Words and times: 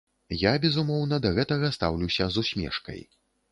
Я, 0.43 0.53
безумоўна, 0.63 1.19
да 1.27 1.33
гэтага 1.37 1.71
стаўлюся 1.77 2.29
з 2.33 2.47
усмешкай. 2.47 3.01